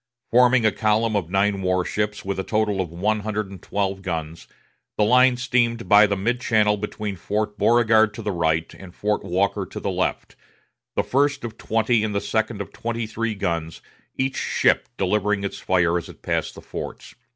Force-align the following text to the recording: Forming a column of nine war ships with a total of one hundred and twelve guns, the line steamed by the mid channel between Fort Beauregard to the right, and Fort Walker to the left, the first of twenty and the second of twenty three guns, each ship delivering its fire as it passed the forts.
Forming 0.31 0.65
a 0.65 0.71
column 0.71 1.15
of 1.15 1.29
nine 1.29 1.61
war 1.61 1.85
ships 1.85 2.25
with 2.25 2.39
a 2.39 2.43
total 2.43 2.81
of 2.81 2.89
one 2.89 3.19
hundred 3.19 3.51
and 3.51 3.61
twelve 3.61 4.01
guns, 4.01 4.47
the 4.97 5.03
line 5.03 5.37
steamed 5.37 5.87
by 5.87 6.07
the 6.07 6.17
mid 6.17 6.41
channel 6.41 6.75
between 6.75 7.15
Fort 7.15 7.55
Beauregard 7.59 8.11
to 8.15 8.23
the 8.23 8.31
right, 8.31 8.73
and 8.73 8.95
Fort 8.95 9.23
Walker 9.23 9.63
to 9.63 9.79
the 9.79 9.91
left, 9.91 10.35
the 10.95 11.03
first 11.03 11.43
of 11.43 11.55
twenty 11.59 12.03
and 12.03 12.15
the 12.15 12.19
second 12.19 12.61
of 12.61 12.73
twenty 12.73 13.05
three 13.05 13.35
guns, 13.35 13.83
each 14.15 14.37
ship 14.37 14.89
delivering 14.97 15.43
its 15.43 15.59
fire 15.59 15.99
as 15.99 16.09
it 16.09 16.23
passed 16.23 16.55
the 16.55 16.61
forts. 16.63 17.13